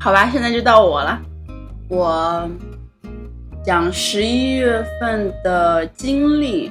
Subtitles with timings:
[0.00, 1.18] 好吧，现在就到我了。
[1.88, 2.48] 我
[3.64, 6.70] 讲十一月份的经历，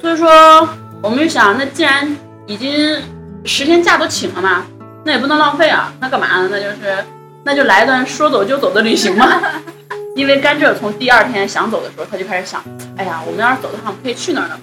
[0.00, 0.68] 所以说
[1.02, 2.14] 我们就想，那既然
[2.46, 3.00] 已经
[3.44, 4.64] 十天假都请了嘛，
[5.04, 5.92] 那也不能浪费啊。
[5.98, 6.48] 那干嘛呢？
[6.50, 7.04] 那就是
[7.44, 9.26] 那就来一段说走就走的旅行嘛。
[10.14, 12.62] 因为甘蔗从第二天想走的时候，他就开始想，
[12.96, 14.58] 哎呀，我们要是走的话，我们可以去哪儿呢？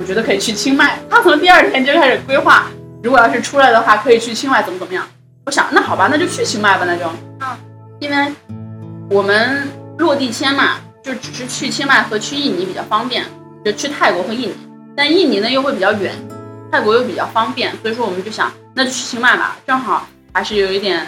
[0.00, 0.98] 我觉得可以去清迈。
[1.10, 2.66] 他从第二天就开始规划，
[3.02, 5.04] 如果要是出来的话，可以去清迈，怎么怎么样？
[5.46, 7.04] 我想，那好吧，那就去清迈吧，那就。
[7.40, 7.46] 嗯。
[8.00, 8.32] 因为
[9.10, 13.24] 我们落地签嘛，就只是去清迈和去印尼比较方便，
[13.64, 14.56] 就去泰国和印尼。
[14.96, 16.14] 但印尼呢又会比较远，
[16.70, 21.06] 泰国又比较方便，所以说我们就想，那就去清迈吧，正好还是有一点。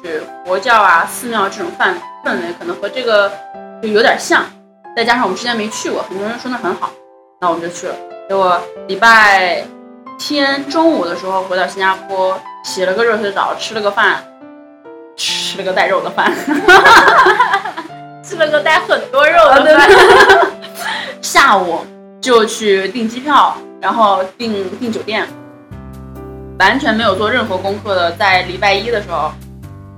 [0.00, 1.92] 是佛教啊，寺庙这种氛
[2.24, 3.28] 氛围可能和这个
[3.82, 4.44] 就有点像，
[4.96, 6.92] 再加上我们之前没去过，很多人说那很好，
[7.40, 7.94] 那我们就去了。
[8.28, 9.64] 结果礼拜
[10.18, 14.22] 天中午的时候回到新加坡，洗了个热水澡，吃了个饭，
[15.16, 16.32] 吃了个带肉的饭，
[18.22, 19.88] 吃了个带很多肉的饭。
[21.22, 21.84] 下午
[22.20, 25.26] 就去订机票，然后订订酒店，
[26.58, 29.32] 完全没有做任何功课的，在礼拜一的时候。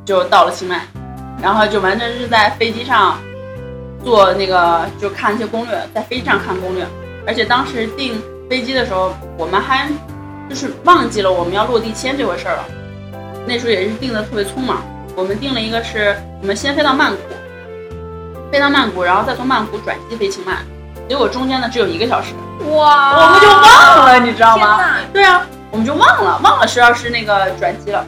[0.03, 0.81] 就到了清迈，
[1.41, 3.17] 然后就完全是在飞机上
[4.03, 6.84] 做那个，就看一些攻略，在飞机上看攻略。
[7.25, 9.89] 而且当时订飞机的时候，我们还
[10.48, 12.65] 就是忘记了我们要落地签这回事儿了。
[13.47, 14.83] 那时候也是定的特别匆忙，
[15.15, 17.19] 我们定了一个是我们先飞到曼谷，
[18.51, 20.56] 飞到曼谷，然后再从曼谷转机飞清迈。
[21.09, 22.34] 结果中间呢只有一个小时，
[22.75, 24.97] 哇，我们就忘了，你知道吗？
[25.12, 28.05] 对啊，我们就忘了，忘了是要是那个转机了。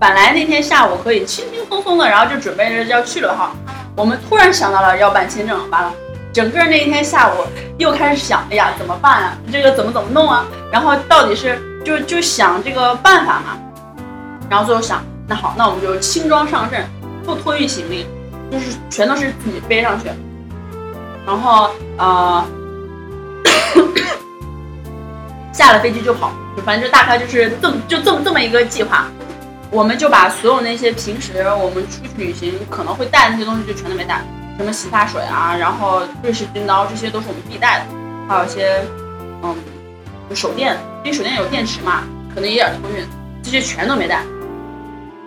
[0.00, 3.50] 本来那天下午可以轻轻松松的，然后就准备着要去了哈。
[3.94, 5.92] 我们突然想到了要办签证，完了，
[6.38, 7.32] 整个那一天下午
[7.78, 9.36] 又开始想，哎呀，怎么办啊？
[9.50, 10.46] 这个怎么怎么弄啊？
[10.70, 13.58] 然后到底是就就想这个办法嘛。
[14.48, 16.88] 然后最后想，那好，那我们就轻装上阵，
[17.24, 18.06] 不托运行李，
[18.52, 20.06] 就是全都是自己背上去。
[21.26, 22.44] 然后呃，
[25.52, 26.30] 下了飞机就跑，
[26.64, 29.08] 反正就大概就是这么就这么这么一个计划。
[29.72, 34.22] 我们就把所有那些平时我们出去旅行可能会带的那些东西就全都没带，
[34.58, 37.84] 什么洗发水啊，然后瑞士军刀，这些都是我们必带的，
[38.28, 38.82] 还有一些，
[39.42, 39.56] 嗯，
[40.34, 42.02] 手电，因为手电有电池嘛，
[42.34, 43.06] 可能有点托运，
[43.40, 44.24] 这些全都没带，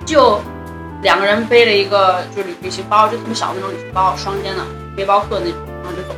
[0.06, 0.41] 就
[1.02, 4.62] 两个人背了一个就旅旅行包，就特别小的那种旅行包，双肩的
[4.97, 6.14] 背包客那种，然后就走，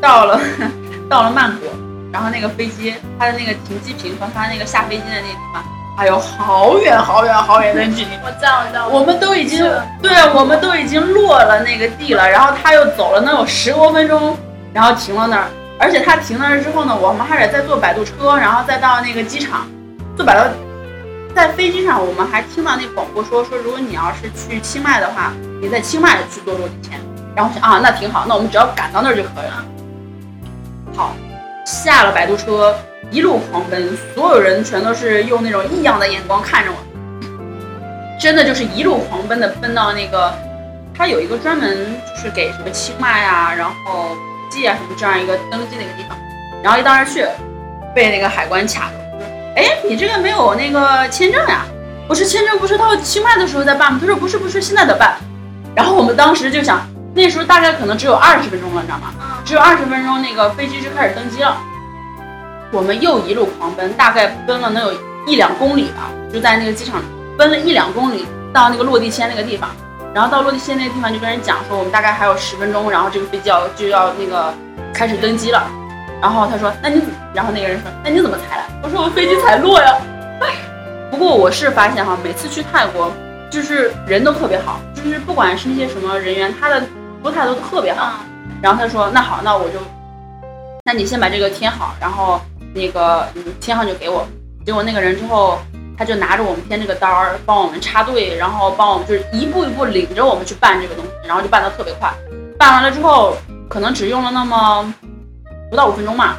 [0.00, 0.40] 到了
[1.10, 1.66] 到了曼谷，
[2.12, 5.64] 然后那个飞机它的那个停机坪和它那个下飞机的那个地方。
[6.00, 9.62] 还有好远好远好远的距离，我知道，我知道，我们都已经，
[10.00, 14.34] 对，我们都已经落了那个地了，然后他又走了能有十多分钟，
[14.72, 15.44] 然后停了那儿，
[15.78, 19.68] 而且他停那儿之后呢，我们还得再坐摆渡车，然后再到那个机场，
[20.16, 20.54] 坐摆渡，
[21.36, 26.98] 在飞机上我们还听到那广播说说，如果你要是去清迈的话，你在清迈去坐落地签，
[27.36, 29.64] 然后想啊，那挺好，那我们只要赶到那儿就可以了。
[30.96, 31.14] 好，
[31.66, 32.74] 下了摆渡车。
[33.10, 36.76] 一路狂奔，所有人全都是用那种异样的眼光看着我，
[38.20, 40.32] 真的就是一路狂奔的奔到那个，
[40.96, 44.16] 他有一个专门就是给什么清迈啊，然后
[44.48, 46.16] 记啊什么这样一个登记那个地方，
[46.62, 47.26] 然后一到那儿去，
[47.94, 51.64] 被那个海关卡住，说，哎，你这个没有那个签证呀？
[52.08, 53.98] 我说签证不是到清迈的时候再办吗？
[54.00, 55.16] 他说不是不是，现在得办。
[55.74, 56.80] 然后我们当时就想，
[57.14, 59.14] 那时候大概可能只有二十分钟了，你知道吗？
[59.44, 61.56] 只有二十分钟，那个飞机就开始登机了。
[62.72, 64.92] 我们又一路狂奔，大概奔了能有
[65.26, 67.02] 一两公里吧，就在那个机场
[67.36, 69.70] 奔了一两公里，到那个落地签那个地方，
[70.14, 74.54] 然后到落地签那个地方就跟人讲说，我们大概还有十分钟，然后这个飞机要就要那个
[74.94, 75.68] 开始登机了。
[76.22, 77.02] 然后他说，那你，
[77.34, 78.64] 然后那个人说，那你怎么才来？
[78.82, 79.96] 我说我飞机才落呀。
[81.10, 83.10] 不过我是发现哈，每次去泰国，
[83.50, 86.86] 就是人都特别好，就是不管是一些什么人员，他的服
[87.24, 88.20] 务态度都特别好。
[88.62, 89.78] 然后他说，那好，那我就，
[90.84, 92.40] 那你先把这个填好，然后。
[92.74, 94.26] 那个，嗯，签上就给我。
[94.64, 95.58] 结果那个人之后，
[95.96, 102.12] 他就拿着我们填这个单儿，帮我们插队，然后帮我们就是一步一步领着我们去办这个东西，然后就办得特别快。
[102.58, 103.36] 办完了之后，
[103.68, 104.94] 可能只用了那么
[105.70, 106.36] 不到五分钟嘛，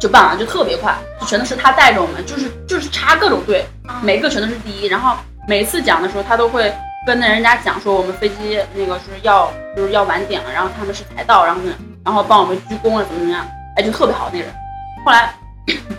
[0.00, 3.66] 就办完，就特别快，就全都是他带着我们，就是就是插各种队，
[4.02, 4.86] 每个全都是第一。
[4.86, 5.16] 然后
[5.48, 6.72] 每次讲的时候，他都会
[7.06, 11.72] 跟那人家讲说我们飞机那个是要就是要晚点了，然后他们是才到，然后呢，
[12.04, 13.44] 然后帮我们鞠躬了，怎么怎么样，
[13.76, 14.48] 哎，就特别好那人。
[15.06, 15.32] 后来，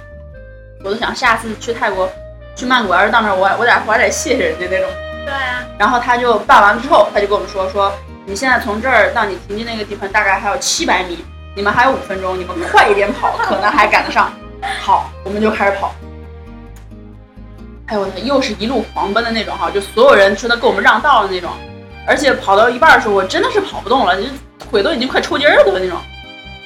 [0.84, 2.10] 我都想下次去泰国，
[2.58, 4.90] 去曼谷，要是到那儿，我我得我得谢谢人家那种。
[5.24, 5.64] 对啊。
[5.80, 7.90] 然后他就办完之后，他就跟我们说说，
[8.26, 11.24] 你现在从这儿到你停机那个地方大概还有七百米，
[11.56, 14.30] 你们还有五分钟，你们快一点跑，可能还赶得上。
[14.82, 15.96] 好，我们就开始跑。
[17.86, 21.50] 哎呦我天，又是一路狂奔的那种哈，就所有人说的给我们让道的那种，
[22.06, 24.28] 而且跑到一半的时候，我真的是跑不动了，就
[24.70, 25.98] 腿都已经快抽筋了的那种。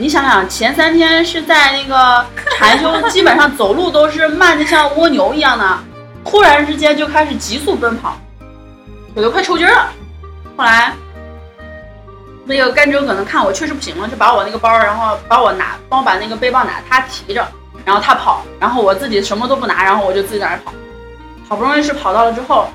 [0.01, 2.25] 你想想，前三天是在那个
[2.57, 5.77] 禅修，基本上走路都是慢的像蜗牛一样的，
[6.25, 8.18] 突然之间就开始急速奔跑，
[9.13, 9.92] 腿都快抽筋了。
[10.57, 10.92] 后来
[12.45, 17.47] 那个甘蔗可能看我确实不行了，就把我那个包，然后把我拿，帮我把那个背包拿，他提着，
[17.86, 20.75] 然后他跑，然后我自己什么都不拿，然后我就自己在那跑。
[21.47, 22.68] 好不容易是跑到了之后，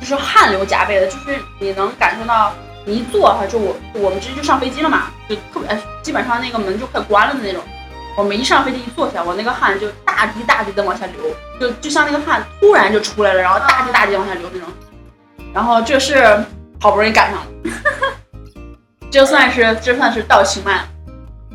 [0.00, 2.52] 就是汗流浃背的，就是你能感受到。
[2.88, 7.62] 你一坐哈，就我我们直接就上飞机了嘛，就特别基本上那个门就快关了的那种。
[8.16, 11.16] 我们一上飞机一坐下，我那个汗就大滴大滴的往下流，
[11.60, 14.66] 就就像那个汗突然就出来了，然后大滴大滴往下流那种。
[15.52, 16.24] 然后这是
[16.80, 17.46] 好不容易赶上了，
[19.12, 20.82] 这算是这算是到清迈。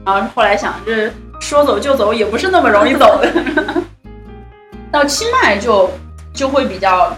[0.05, 3.83] 然后后来想，这说走就走也不是那么容易走的。
[4.91, 5.89] 到清迈就
[6.31, 7.11] 就会比较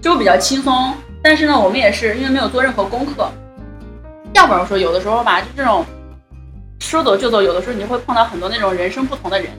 [0.00, 3.30] 就比较轻松，但是呢，我们也是因为没有做任何功课。
[4.34, 5.84] 要不然说，有的时候吧，就这种
[6.78, 9.50] 说走就走，有的时候你就会碰到很多那种人生不同的人。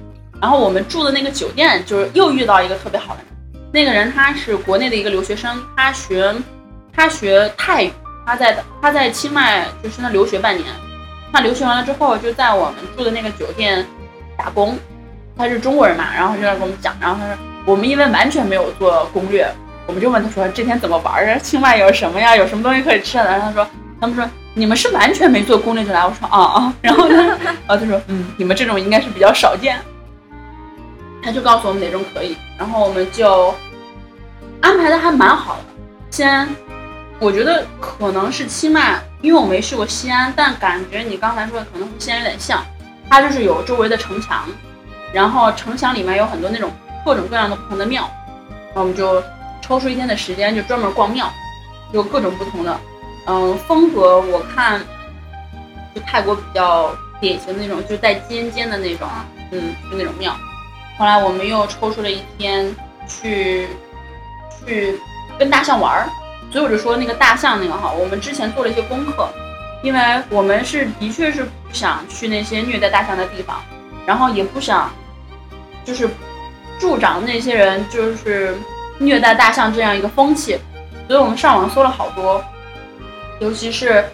[0.41, 3.27] 然后我们住的那个酒店，就是又遇到一个特别好的人。
[3.71, 6.33] 那个人他是国内的一个留学生，他学
[6.91, 7.91] 他学泰语，
[8.25, 10.67] 他在他在清迈就是那留学半年。
[11.31, 13.85] 他留学完了之后，就在我们住的那个酒店
[14.37, 14.77] 打工。
[15.37, 16.95] 他是中国人嘛，然后就在跟我们讲。
[16.99, 19.47] 然后他说，我们因为完全没有做攻略，
[19.85, 21.37] 我们就问他说，这天怎么玩啊？
[21.37, 22.35] 清迈有什么呀？
[22.35, 23.25] 有什么东西可以吃的？
[23.25, 23.67] 然后他说，
[23.99, 24.27] 他们说。
[24.53, 26.05] 你们是完全没做攻略就来？
[26.05, 27.17] 我说啊啊， 然后呢，
[27.67, 29.79] 然后他说嗯，你们这种应该是比较少见。
[31.23, 33.53] 他就告诉我们哪种可以，然后我们就
[34.59, 35.61] 安排的还蛮好的。
[36.09, 36.49] 先，
[37.19, 42.65] 我觉得可能是清迈，因为我没去过西安，但感觉你刚才说的可能和西安有点像。
[43.09, 44.45] 它就是有周围的城墙，
[45.13, 46.71] 然后城墙里面有很多那种
[47.05, 48.09] 各种各样的不同的庙，
[48.73, 49.21] 然后我们就
[49.61, 51.29] 抽出一天的时间就专门逛庙，
[51.91, 52.79] 有各种不同的。
[53.27, 54.81] 嗯，风格我看
[55.93, 59.07] 就泰国比较典型的那种，就带尖尖的那种，
[59.51, 60.35] 嗯，就那种庙。
[60.97, 62.75] 后来我们又抽出了一天
[63.07, 63.67] 去
[64.65, 64.99] 去
[65.37, 66.09] 跟大象玩儿，
[66.51, 69.29] 所以我就说那个大象那个哈，我们之前做了一些功课，
[69.83, 73.61] 因为我们是的确是不想去那些虐待大象的地方，
[74.05, 74.91] 然后也不想
[75.85, 76.09] 就是
[76.79, 78.55] 助长那些人就是
[78.97, 80.59] 虐待大象这样一个风气，
[81.07, 82.43] 所以我们上网搜了好多。
[83.41, 84.05] 尤其是，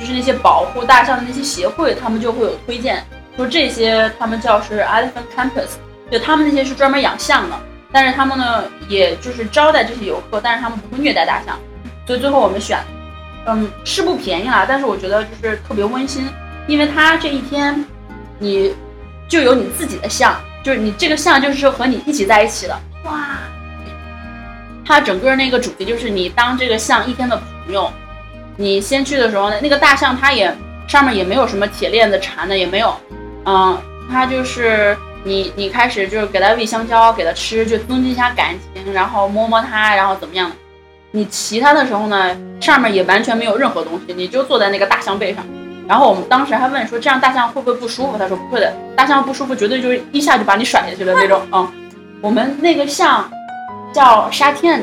[0.00, 3.04] 就是那些保护大象的那些协会，他们就会有推荐，
[3.36, 5.68] 说这些他们叫是 Elephant Campus，
[6.10, 7.56] 就他们那些是专门养象的，
[7.92, 11.58] 但是他们呢，也就是招待这些游客，但是他们不会虐待大象，
[12.06, 12.78] 所以最后我们选，
[13.44, 16.26] 嗯，是不便宜啦，但是我觉得就是特别温馨，
[16.66, 17.84] 因为他这一天，
[18.38, 18.74] 你
[19.28, 23.36] 就有你自己的象，就是你这个象就是和你一起在一起的，哇，
[24.86, 27.36] 他整个那个主题就是你当这个象一天的
[27.66, 27.92] 朋友。
[28.56, 30.54] 你先去的时候呢，那个大象它也
[30.86, 32.94] 上面也没有什么铁链子缠的，也没有，
[33.44, 33.76] 嗯，
[34.10, 40.56] 它就是你你开始就是给它喂香蕉，给它吃，就增进一下感情，然后摸摸它，然后怎么样的？
[41.12, 45.44] 你骑它的时候呢，上面也完全没有任何东西，你就坐在那个大象背上。
[45.88, 48.16] 然后我们当时还问说，这样大象会不会不舒服？
[48.16, 51.68] 他说不会的，大象不舒服绝对就是一下就把你甩下去的那种嗯。
[52.20, 53.28] 我们那个象
[53.92, 54.82] 叫沙天，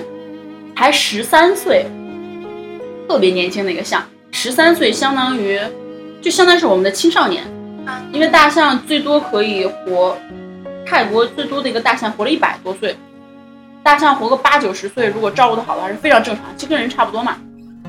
[0.75, 1.85] 才十三岁。
[3.09, 5.59] 特别年轻的一个象，十三岁相当于，
[6.21, 7.43] 就相当于是我们的青少年，
[8.11, 10.15] 因为大象最多可以活，
[10.85, 12.95] 泰国最多的一个大象活了一百多岁，
[13.81, 17.35] 大象活个八九十岁，如果照顾的好的话是非常正常，就跟人差不多嘛。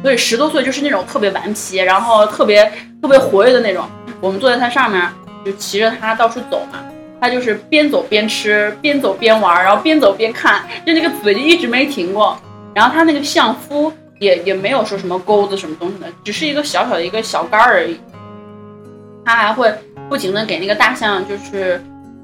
[0.02, 2.64] 所以十多岁就是那种特别顽皮，然后特别
[3.02, 3.84] 特别活跃的那种。
[4.22, 5.06] 我们坐在它上面，
[5.44, 6.78] 就骑着它到处走嘛，
[7.20, 12.40] 它就是边走边吃，边走边玩，然后边走边看，就那个嘴就一直没停过。
[12.74, 13.92] 然后它那个相夫。
[14.20, 17.98] 也也没有说什么钩子什么东西的，只是一个小小的一个小杆而已。
[19.24, 19.72] 他还会
[20.08, 21.82] 不停的给那个大象就是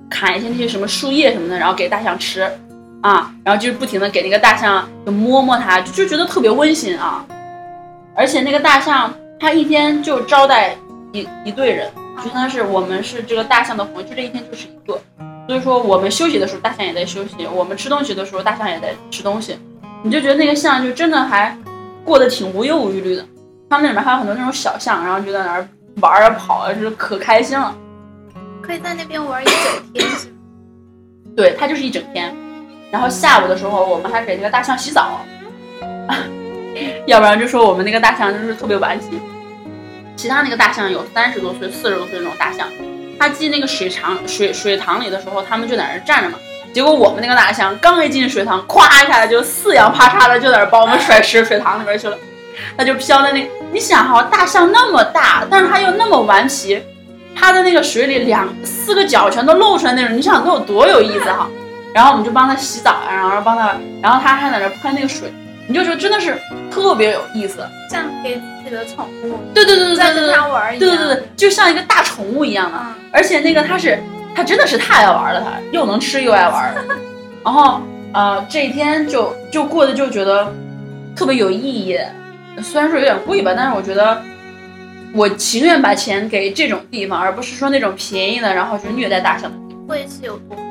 [0.09, 2.43] 砍一些那些什么树叶什么的，然后给大象吃
[3.01, 7.25] 啊，然后就是不停的给那个大象就摸摸它，就觉得特别温馨啊。
[8.15, 10.77] 而且那个大象它一天就招待
[11.13, 15.01] 一一队人，就相当于是我们是这个大象的朋友，就这一天就是一个。
[15.47, 19.57] 所以说我们休息的时候大象也在休息，我们吃东西的时候大象也在吃东西，
[20.03, 21.57] 你就觉得那个象就真的还。
[22.07, 23.23] 过得挺无忧无虑的，
[23.69, 25.69] 他们那里面还有很多那种小象，然后就在那儿
[26.01, 27.77] 玩啊跑啊，就是可开心了。
[28.63, 30.07] 可以在那边玩一整天。
[31.37, 32.35] 对，它就是一整天。
[32.93, 35.21] 然后下午的时候，我们还给那个大象洗澡，
[37.07, 39.21] 要不然就说我们那个大象就是特别顽皮。
[40.15, 42.69] 其他那个大象有三十多岁、四十多岁那种大象，
[43.19, 46.39] 它进那个水塘水水塘里的时候，他们就在那儿站着嘛，
[46.73, 52.17] 结果我们那个大象刚一进水塘，咵一下就四仰八叉的就在那把我们甩池水塘里边去了。
[52.77, 56.83] 它就飘在那，你想哈，大象那么大，但是它又那么顽皮，
[57.35, 61.47] 趴在那个水里两四个脚全都露出来那种，你想那有多有意思哈？
[61.95, 65.33] 然后我们就帮它洗澡啊，然后帮它，然后它还在那喷那个水，
[65.69, 66.39] 你就说真的是
[66.71, 72.79] 特别有意思，像给自己的宠物，对对对对对对，在跟它玩一样，对对对，就像一个大宠物一样的。
[73.13, 74.03] 而且那个它是，
[74.37, 76.75] 它真的是太爱玩了，他又能吃又爱玩，
[77.43, 77.81] 然后
[78.13, 80.53] 呃这一天就就过得就觉得
[81.17, 81.99] 特别有意义，
[82.63, 84.21] 虽然说有点贵吧，但是我觉得
[85.15, 89.57] 我情愿把钱给这种地方，而不是说那种便宜的，然后就虐待大象的。
[89.87, 90.65] 贵是有多贵？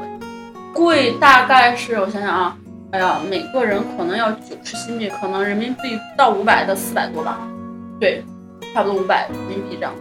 [0.73, 2.55] 贵大概是我想想啊，
[2.91, 7.39] 哎呀，每个人可能要九十新币，可能人民币不到五百的四百多吧，
[7.99, 8.23] 对，
[8.75, 9.91] 差不多五百人民币这样，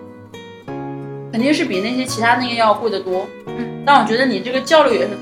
[1.34, 3.26] 肯定是比那些其他那个要贵得多。
[3.46, 5.18] 嗯，但我觉得你这个教育也是，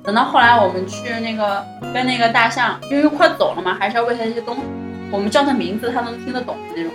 [0.00, 4.62] 等到后来我们去那个跟那个大象，因为快走了嘛，还是要喂它一些东西，
[5.10, 6.92] 我们叫它名字，它能听得懂的那种。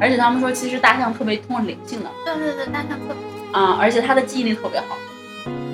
[0.00, 3.16] 而且他们说，其实大象特别通灵性的对对对，大象特别
[3.50, 4.96] 啊、而且它的记忆力特别好，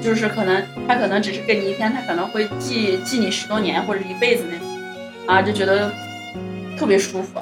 [0.00, 4.66] 就是可能它可能只是跟你一天，它可能会记记你十多年或者一辈子那种，
[5.26, 5.92] 啊，就觉得
[6.78, 7.38] 特别舒服。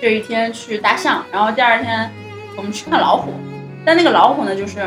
[0.00, 2.08] 这一天去大象，然后第二天
[2.58, 3.32] 我们去看老虎，
[3.86, 4.80] 但那个老虎呢，就是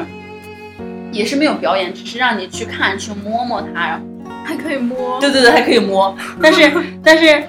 [1.10, 4.06] 也是没有表演，只是让你去看去摸摸它，然后
[4.44, 6.14] 还可以摸，对对对，还可以摸，
[6.44, 6.70] 但是
[7.02, 7.42] 但是，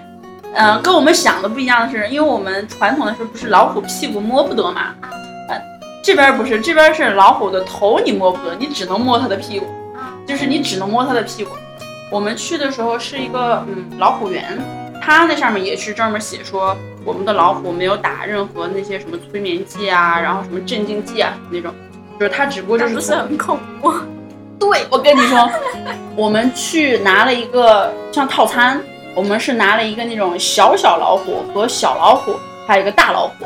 [0.54, 4.94] 呃，跟我们想的不一样的是，因为我们传统的时候不是老虎屁股摸不得嘛，
[5.48, 5.60] 呃，
[6.04, 11.50] 这边不是，这边是老虎的头你摸不得，你只能摸它的屁股，啊，就是你只能摸它的屁股。
[12.12, 14.56] 我们去的时候是一个嗯老虎园，
[15.04, 21.74] 它那上面也是专门写说我们的老虎没有打任何那些什么催眠剂啊，然后什么镇静剂啊那种，
[22.20, 23.92] 就是它只不过就是不是很恐怖？
[24.60, 25.50] 对，我跟你说，
[26.14, 28.80] 我们去拿了一个像套餐，
[29.12, 33.44] 我们是拿了一个那种小小老虎和小老虎，还有一个大老虎。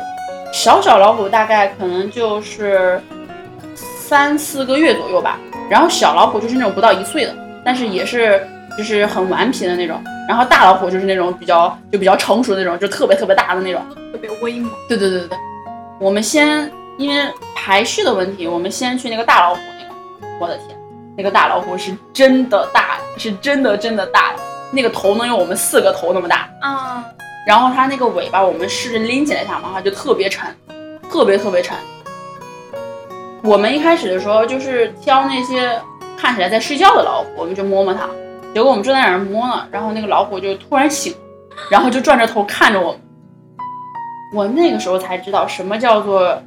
[0.53, 3.01] 小小老虎大概可能就是
[3.75, 7.35] 三四个月左右吧，然后小老虎就是那种不到一岁的，
[7.65, 10.01] 但是也是就是很顽皮的那种。
[10.29, 13.81] 然后大老虎就是那种比较就比较成熟的那种，就特别特别大的那种。
[14.11, 14.71] 特别威猛。
[14.87, 15.37] 对对对对对，
[15.99, 19.93] 我们先因为排序的问题，我们先去那个大老虎那个。
[20.39, 20.77] 我的天，
[21.17, 24.33] 那个大老虎是真的大，是真的真的大，
[24.71, 26.47] 那个头能有我们四个头那么大。
[26.61, 27.03] 啊，
[27.47, 30.45] 然后它那个尾巴，我们试着拎起来一下嘛，它就特别沉，
[31.09, 31.75] 特别特别沉。
[33.43, 35.79] 我们一开始的时候就是挑那些
[36.17, 38.07] 看起来在睡觉的老虎，我们就摸摸它。
[38.53, 41.13] 结果我们正在那儿摸呢，然后那个老虎就突然醒，
[41.69, 43.01] 然后就转着头看着我们。
[44.33, 46.41] 我那个时候才知道什么叫做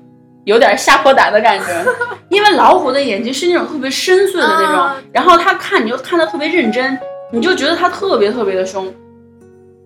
[0.44, 1.84] 有点吓破胆的感觉，
[2.28, 6.98] 因为老虎的眼睛是那种特别深邃的那种，啊然后它看你就看的特别认真，
[7.32, 8.92] 你就觉得它特别特别的凶。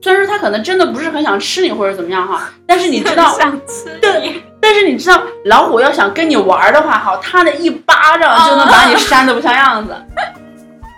[0.02, 9.94] 虽然说它可能真的不是很想吃你或者怎么样哈，但是你知道，想吃你，但是你知道老虎要想跟你玩的话哈，它的一巴掌就能把你扇的不像样子。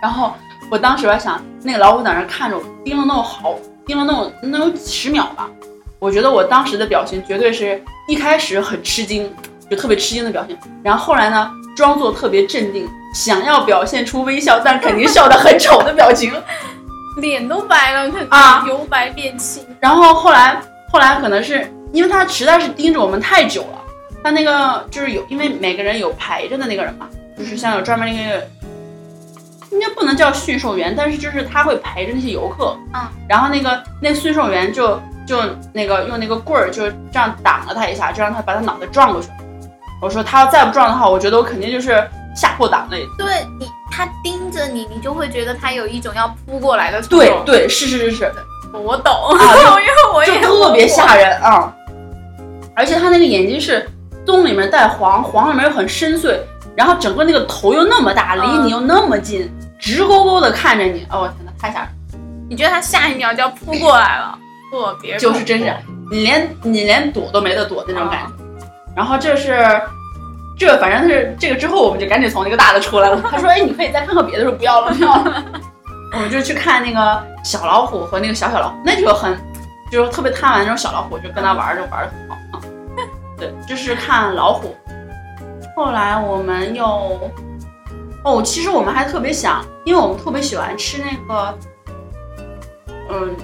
[0.01, 0.33] 然后
[0.69, 3.55] 我当时我还想，那个老虎在那看着我，盯了那么好，
[3.85, 5.49] 盯了那么能有几十秒吧。
[5.99, 9.33] 我觉得我当时的表情绝对是一开始很吃惊，
[9.69, 16.31] 就特别吃惊的表情，然后后来呢，装作特别镇定，想要表现出微笑，但肯定笑得很丑的表情。
[17.17, 19.65] 脸都白了，肯定啊由白变青。
[19.79, 23.81] 然后后来后来可能是因为他实在是盯着我们太久了，
[24.23, 28.47] 他那个就是有，因为每个人有排着的那个人嘛，就是像有专门那个，
[29.71, 35.39] 应该不能叫驯兽员，但是就是他会陪着那些游客，嗯，然后那个那驯兽员就就
[35.73, 39.29] 那个用那个棍儿就这样挡了他一下，就让他把他脑袋撞过去。
[40.01, 42.97] 我说他要再不撞的话，我觉得我肯定就是吓破胆了。
[43.17, 47.45] 对你，他盯着你，你就会觉得他有一种要扑过来的冲动。
[47.45, 48.33] 对对，是是是是，
[48.73, 51.73] 我懂，啊就 因为我就也特别吓人啊！
[52.75, 53.89] 而且他那个眼睛是
[54.23, 56.37] 棕里面带黄，黄里面又很深邃，
[56.75, 61.93] 然后整个那个头又那么大，离嗯你又那么近，直勾勾的看着你，哦，我天呐，太吓人了！
[62.49, 64.37] 你觉得他下一秒就要扑过来了，
[64.71, 65.73] 特别就是真是
[66.09, 68.31] 你连你连躲都没得躲的那种感觉。
[68.95, 69.81] 然后这是
[70.57, 73.21] 这反正是这个之后，我们就赶紧从那个大的出来了。
[73.29, 75.43] 他说：“哎，你可以再看看别的。”说不要了，不要了。
[76.15, 79.37] 我们就去看那个小老虎和那个小小老虎，那就很
[79.91, 82.61] 就是特别贪玩那种小老虎，就跟他玩儿就玩的很好啊。
[83.37, 84.75] 对，这是看老虎。
[85.75, 87.19] 后来我们又
[88.23, 91.57] 哦，其实我们还特别想，因为我们特别喜欢吃那个
[93.09, 93.35] 嗯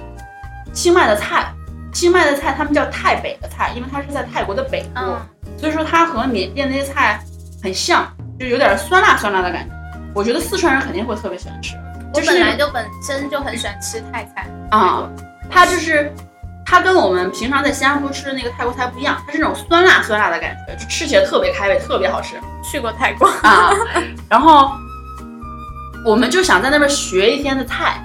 [0.73, 1.53] 清迈的菜。
[1.93, 5.15] 清迈的菜他们叫泰北的菜，因为它是在泰国的北部，嗯，
[5.59, 7.23] 所以说它和缅甸那些菜
[7.61, 9.75] 很像，就有点酸辣酸辣的感觉。
[10.15, 11.75] 我觉得四川人肯定会特别喜欢吃。
[12.15, 15.07] 我本来就本身就很喜欢吃泰菜，啊，
[15.51, 16.11] 它就是
[16.73, 23.71] 它跟我们平常在新加坡吃的那个泰国菜不一样，它是那种酸辣酸辣的感觉，就吃起来特别开胃，特别好吃去过泰国，啊。
[24.27, 24.71] 然后
[26.03, 28.03] 我们就想在那边学一天的菜，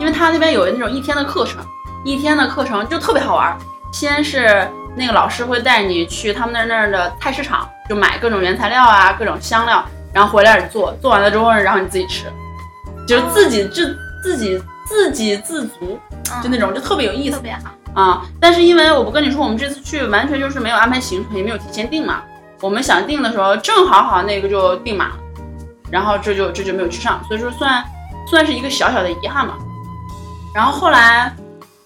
[0.00, 1.62] 因为他那边有那种一天的课程，
[2.06, 3.54] 一天的课程就特别好玩。
[3.92, 12.32] 先是那个老师会带你去他们那儿那儿的菜市场，就买各种原材料啊，各种香料，然后回来你做，做完了之后，然后你自己吃，
[13.06, 16.00] 就是自己自自己自给自足，
[16.42, 17.70] 就那种就特别有意思特别好。
[17.96, 18.24] 啊。
[18.38, 22.22] 但是因为我不跟你说，我们这次去完全就是没有安排行程，也没有提前订嘛。
[22.60, 25.16] 我们想订的时候，正好好那个就订满了，
[25.90, 27.84] 然后这就这就没有去上，所以说算
[28.30, 29.58] 算是一个小小的遗憾吧。
[30.54, 31.34] 然后后来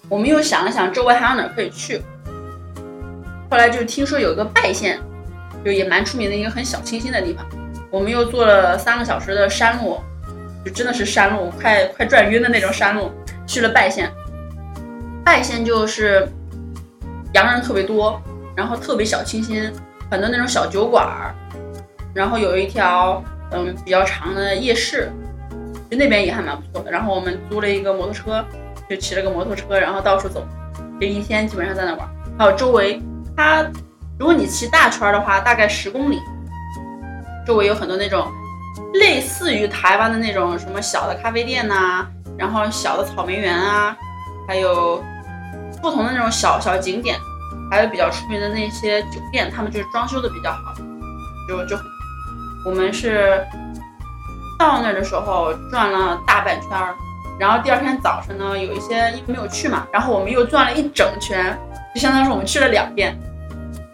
[0.07, 2.01] 我们又想了想，周围还有哪可以去。
[3.49, 4.97] 后来就听说有一个拜县，
[5.65, 7.45] 就也蛮出名的一个很小清新的地方。
[7.91, 9.99] 我们又坐了三个小时的山路，
[10.63, 13.11] 就真的是山路，快快转晕的那种山路，
[13.45, 14.09] 去了拜县。
[15.25, 16.27] 外县就是
[17.33, 18.21] 洋人特别多，
[18.55, 19.71] 然后特别小清新，
[20.09, 21.33] 很多那种小酒馆儿，
[22.13, 25.11] 然后有一条嗯比较长的夜市，
[25.89, 26.91] 就那边也还蛮不错的。
[26.91, 28.45] 然后我们租了一个摩托车，
[28.89, 30.45] 就骑了个摩托车，然后到处走，
[30.99, 32.09] 这一天基本上在那玩。
[32.37, 33.01] 还有周围，
[33.37, 33.65] 它
[34.19, 36.19] 如果你骑大圈的话，大概十公里，
[37.45, 38.27] 周围有很多那种
[38.95, 43.95] 类似于台湾的那种什么小的咖啡店呐、然后小的草莓园啊，
[44.47, 45.03] 还有
[45.81, 47.17] 不同的那种小小景点，
[47.69, 50.73] 还有比较出名的那些酒店，他们就是装修的比较好，
[51.47, 51.77] 就就
[52.65, 53.45] 我们是
[54.59, 56.95] 到那儿的时候转了大半圈儿，
[57.39, 61.57] 然后第二天早晨呢，有一些因为没有去嘛，然后我们又转了一整圈，
[61.95, 63.17] 就相当于是我们去了两遍，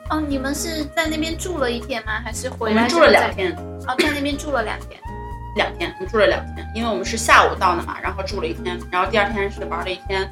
[0.10, 2.14] 哦，你们是在那边住了一天吗？
[2.24, 3.10] 还是回来们住了？
[3.10, 3.56] 两天，
[3.88, 5.00] 哦，在那边住了两天。
[5.56, 10.30] 两天，我们住了两天，因为我们是下午到的嘛，然后住了一天，然后第二天是玩了一天，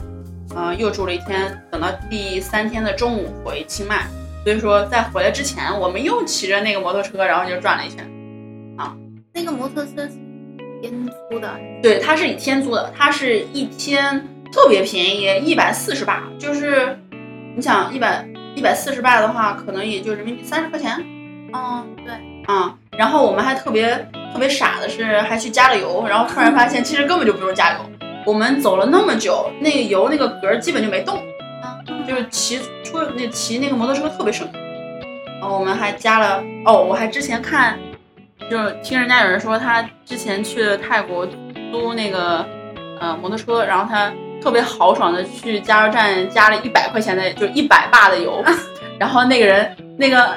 [0.54, 4.06] 呃，又住了一天，等到第三天的中午回清迈，
[4.44, 8.06] 所以说在回来之前，我们又骑着那个摩托车，然后就转了一圈。
[8.78, 8.96] 啊
[9.34, 10.12] 那个摩托车是
[10.82, 10.94] 天
[11.30, 16.98] 租的，对，它是以天租的，它是一天特别便宜，一百四十巴，就是
[17.56, 20.96] 你想一百一百四十巴的话，可能也就人民币三十块钱
[21.54, 22.14] 嗯，对，
[22.46, 23.90] 啊、然后我们还特别
[24.32, 27.80] 特别傻的是，还去加了油，然后突然发现其实根本就不用加油。
[28.26, 31.24] 我们走了那么久，那个油那个格儿基本就没动，
[31.88, 34.48] 嗯，就是骑出那骑那个摩托车特别省。
[35.40, 37.78] 然后我们还加了哦，我还之前看，
[38.50, 41.28] 就是听人家有人说他之前去泰国
[41.72, 42.44] 租那个
[43.00, 44.12] 呃摩托车，然后他
[44.42, 48.44] 特别豪爽的去加油站加了一百块钱的，就一百把的油，
[48.98, 50.28] 然后那个人那个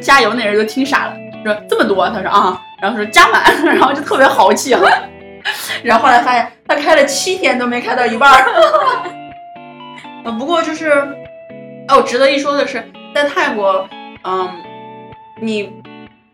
[0.00, 4.80] 加油那人就听傻了，说这么多，他说啊，然后说加满， 然后就特别豪气啊。
[5.84, 8.44] 然后后来发现他开了七天都没开到一半儿。
[10.24, 10.90] 呃，不过就是，
[11.88, 13.88] 哦，值得一说的是，在泰国，
[14.24, 14.50] 嗯，
[15.40, 15.72] 你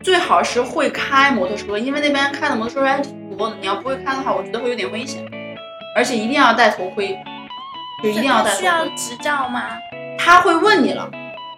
[0.01, 3.55] 最好是会开摩托车，因为那边开的摩托车还挺多的。
[3.59, 5.23] 你要不会开的话，我觉得会有点危险，
[5.95, 7.17] 而且一定要戴头盔，
[8.03, 8.85] 就一定要戴头需要。
[8.95, 9.63] 执照吗？
[10.17, 11.09] 他会问你了，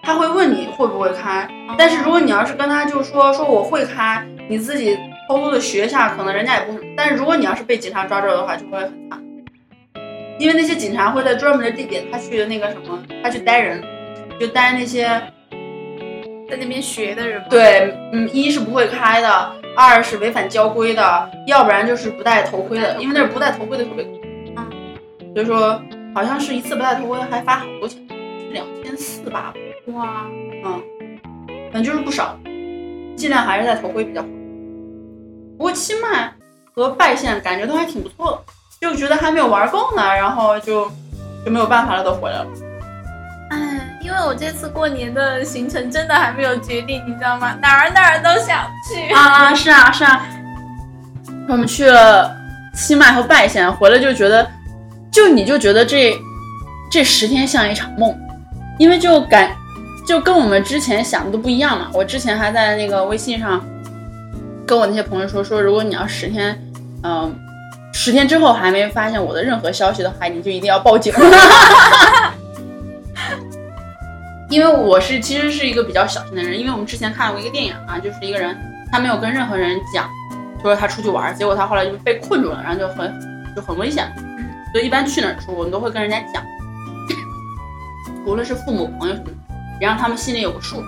[0.03, 6.93] 他会问你会不会开，但是如果你要是跟他就说说我会开，你自己偷偷的学一下，可能人家也不会。
[6.95, 9.21] 但是如果你要是被警察抓住的话，就会很惨，
[10.39, 13.83] 因为那些警察会在专门的地点，他去那个什么，他去逮人，
[14.39, 15.03] 就逮那些
[16.49, 17.43] 在那边学的人？
[17.49, 24.13] 对，嗯，一是不会开的，二是违反交规的，要不然就是不戴头盔的，因为那儿不戴头盔的特别多。
[24.55, 24.69] 嗯，
[25.33, 25.81] 所以说
[26.15, 28.01] 好像是一次不戴头盔还罚好多钱，
[28.53, 29.53] 两千四吧。
[29.87, 30.25] 哇，
[30.63, 30.81] 嗯，
[31.71, 32.39] 反正就是不少，
[33.15, 34.27] 尽量还是戴头盔比较好。
[35.57, 36.31] 不过清迈
[36.75, 38.39] 和拜县感觉都还挺不错的，
[38.79, 40.85] 就觉得还没有玩够呢，然后就
[41.43, 42.47] 就没有办法了，都回来了。
[43.49, 47.55] 哎，因为我这次过年的行程真的还没有决定，你知道吗？
[47.61, 49.13] 哪儿哪儿都想去。
[49.13, 50.27] 啊，是啊，是啊。
[51.49, 52.35] 我们去了
[52.75, 54.45] 清迈和拜县，回来就觉得，
[55.11, 56.13] 就你就觉得这
[56.91, 58.15] 这十天像一场梦，
[58.77, 59.55] 因为就感
[60.05, 61.89] 就跟我们之前想的都不一样嘛。
[61.93, 63.65] 我之前还在那个微信上
[64.67, 66.61] 跟我那些朋友说，说如果你要十天，
[67.03, 67.33] 嗯、
[67.93, 71.13] 十天之后还没发现我的任何消息的话，你就一定要报警。
[74.49, 78.55] 因为我是其实是一个比较小心的人，因为我们之前看过一个电影啊，就是一个人
[78.91, 80.09] 他没有跟任何人讲，
[80.57, 83.13] 就说他出去玩，结果他后来就被困住了，然后就很
[83.55, 84.11] 就很危险。
[84.73, 86.43] 所以一般去哪儿住，我们都会跟人家讲，
[88.25, 89.31] 无论是父母、朋友什么的，
[89.79, 90.83] 也让他们心里有个数。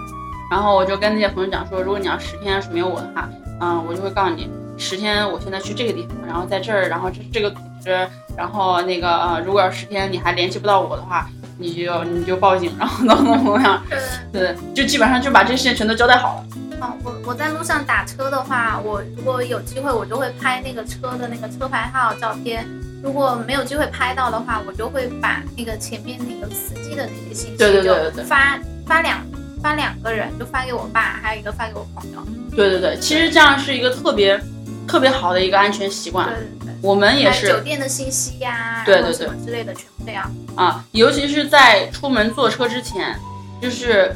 [0.51, 13.83] 然后我就跟那些朋友讲说，如果你要十天要是没有我的话，嗯，我就会告诉你，十天，我现在去这个地方，然后在这儿，然后这是这个组织，然后那个呃，如果要十天你还联系不到我的话，你就你就报警，然后怎么怎么样，
[14.31, 16.45] 对，就基本上就把这些事情全都交代好了。
[16.81, 22.65] 哦，我我在路上打车的话，我如果有机会，我就会拍那个车的那个车牌号照片。
[23.01, 29.19] 如果没有机会拍到的话，我就会把那个前面那个司机的那些信息，对对对对，发发两
[29.61, 32.25] 发两个人，就发给我爸，还有一个发给我朋友。
[32.55, 34.39] 对对对，其实这样是一个特别
[34.87, 36.27] 特别好的一个安全习惯。
[36.27, 40.29] 对对对，我们也是酒店的信息呀，对对对之类的，全部这样。
[40.55, 43.15] 啊，尤其是在出门坐车之前，
[43.61, 44.15] 就是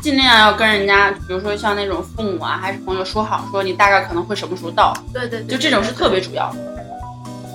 [0.00, 4.94] 尽量要跟人家，比如说像那种父母啊，还是朋友说好，说你大概可能会什么时候到。
[5.12, 6.58] 对对，就这种是特别主要的。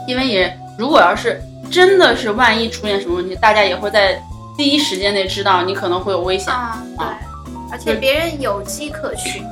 [0.07, 4.21] 因为也，如果要是真的是万一出现什么问题，大家也会在
[4.57, 6.81] 第一时间内知道你可能会有危险啊。
[6.97, 7.05] 对，
[7.71, 9.43] 而且别人有迹可循，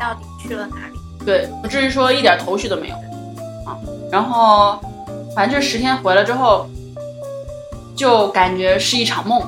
[0.00, 0.98] 到底去了哪里？
[1.24, 2.94] 对，不至于说一点头绪都没有
[3.66, 3.76] 啊。
[4.10, 4.80] 然后，
[5.34, 6.68] 反正就十天回来之后，
[7.94, 9.40] 就感觉是一场梦，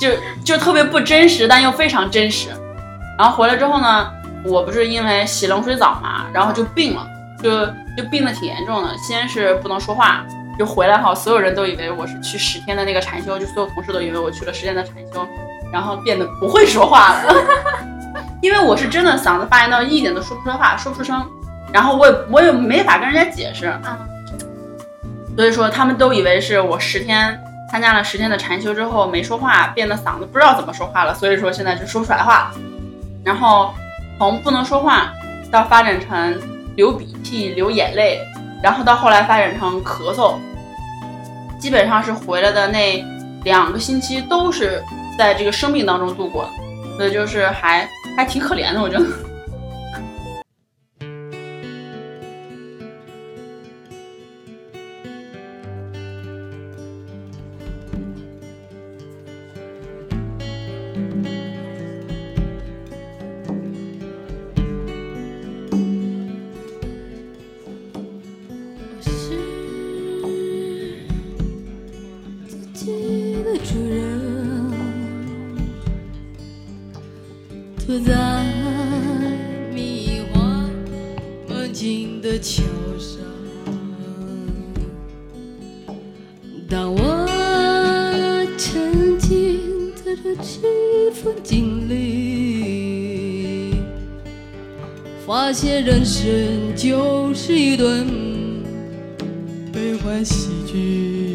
[0.00, 0.10] 就
[0.44, 2.48] 就特别不真实，但又非常真实。
[3.18, 4.10] 然后回来之后呢，
[4.44, 7.06] 我不是因为洗冷水澡嘛，然后就病了，
[7.42, 7.50] 就。
[7.98, 10.24] 就病的挺严重的，先是不能说话，
[10.58, 15.26] 就回来哈，所有人都以为我是去十天的那个禅修，就所有同事都以为我去了十天的禅修，
[15.72, 17.34] 然后变得不会说话了，
[18.42, 21.24] 因为我是真的嗓子发炎到一点都说不出话，说不出声，
[21.72, 23.72] 然后我也我也没法跟人家解释，
[25.36, 27.40] 所以说他们都以为是我十天
[27.70, 32.50] 参加了十天的禅修之后没说话，变得嗓子不知道怎么说话了，所以说现在就说不出来话，
[33.24, 33.72] 然后
[34.18, 35.12] 从不能说话
[35.50, 36.38] 到发展成。
[36.78, 38.20] 流鼻涕、流眼泪，
[38.62, 40.36] 然后到后来发展成咳嗽，
[41.58, 43.04] 基本上是回来的那
[43.44, 44.82] 两个星期都是
[45.18, 46.50] 在这个生病当中度过的，
[46.96, 49.27] 所以就是还还挺可怜的，我觉得。
[82.28, 82.62] 的桥
[82.98, 83.22] 上，
[86.68, 87.26] 当我
[88.58, 90.60] 沉浸在这起
[91.14, 93.76] 风景里，
[95.26, 98.06] 发现人生就是一段
[99.72, 101.27] 悲欢喜剧。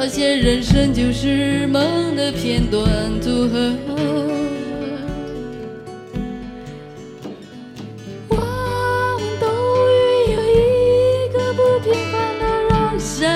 [0.00, 2.82] 发现人生就是梦的片段
[3.20, 3.70] 组合。
[8.28, 8.34] 我
[9.20, 9.46] 们都
[10.32, 13.28] 有一个不平凡的人生，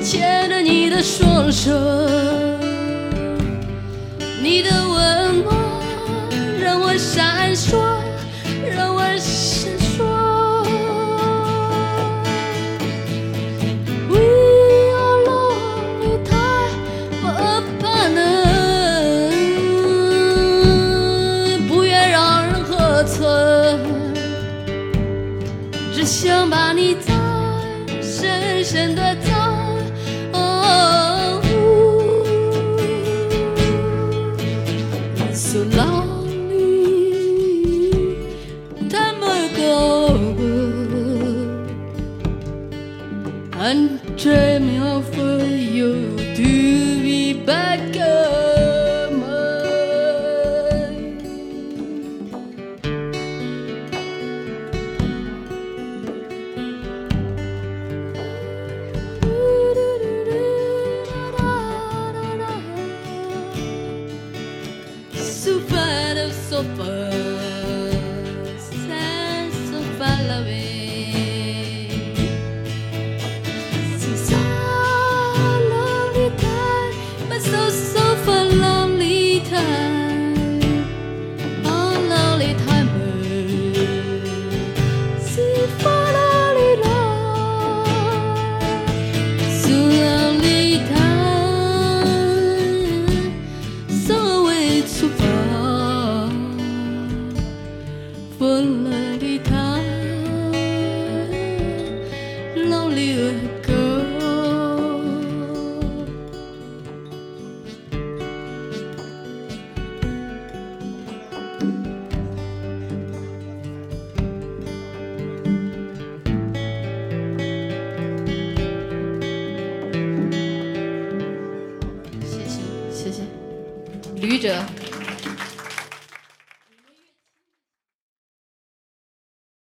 [0.00, 1.72] 牵着你的双手，